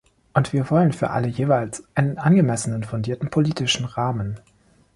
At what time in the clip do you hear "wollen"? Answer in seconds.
0.71-0.93